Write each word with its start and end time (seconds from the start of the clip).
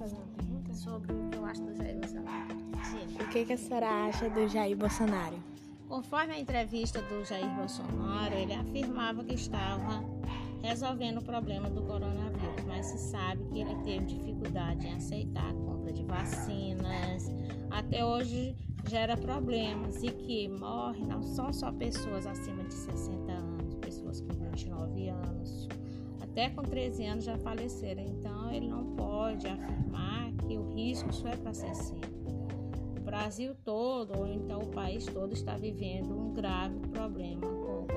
fazer 0.00 0.16
uma 0.16 0.26
pergunta 0.28 0.72
sobre 0.72 1.12
o 1.12 1.28
que 1.28 1.36
eu 1.36 1.44
acho 1.44 1.62
do 1.62 1.76
Jair 1.76 1.98
Bolsonaro. 1.98 2.48
Sim. 2.84 3.22
O 3.22 3.28
que, 3.28 3.44
que 3.44 3.52
a 3.52 3.58
senhora 3.58 4.06
acha 4.06 4.30
do 4.30 4.48
Jair 4.48 4.74
Bolsonaro? 4.74 5.36
Conforme 5.86 6.32
a 6.32 6.40
entrevista 6.40 7.02
do 7.02 7.22
Jair 7.22 7.50
Bolsonaro, 7.54 8.34
ele 8.34 8.54
afirmava 8.54 9.22
que 9.22 9.34
estava 9.34 10.02
resolvendo 10.62 11.18
o 11.18 11.22
problema 11.22 11.68
do 11.68 11.82
coronavírus, 11.82 12.64
mas 12.66 12.86
se 12.86 12.98
sabe 13.10 13.44
que 13.52 13.60
ele 13.60 13.74
teve 13.84 14.06
dificuldade 14.06 14.86
em 14.86 14.94
aceitar 14.94 15.50
a 15.50 15.52
compra 15.52 15.92
de 15.92 16.02
vacinas. 16.04 17.30
Até 17.70 18.02
hoje 18.02 18.56
gera 18.88 19.18
problemas 19.18 20.02
e 20.02 20.10
que 20.10 20.48
morre 20.48 21.04
não 21.04 21.22
são 21.22 21.52
só 21.52 21.70
pessoas 21.72 22.26
acima 22.26 22.64
de 22.64 22.72
60 22.72 23.32
anos, 23.32 23.74
pessoas 23.74 24.22
com 24.22 24.32
29 24.32 25.08
anos, 25.10 25.68
até 26.22 26.48
com 26.48 26.62
13 26.62 27.04
anos 27.04 27.24
já 27.24 27.36
faleceram. 27.36 28.02
Então 28.02 28.50
ele 28.50 28.68
não 28.68 28.96
pode 28.96 29.46
afirmar 29.46 29.69
que 31.02 31.04
o 31.04 31.08
risco 31.08 31.12
só 31.12 31.28
é 31.28 31.36
para 31.36 31.52
60. 31.52 32.08
O 32.98 33.02
Brasil 33.02 33.54
todo, 33.64 34.18
ou 34.18 34.26
então 34.26 34.60
o 34.60 34.66
país 34.68 35.04
todo, 35.06 35.32
está 35.32 35.56
vivendo 35.56 36.16
um 36.16 36.32
grave 36.32 36.78
problema 36.88 37.40
com. 37.40 37.89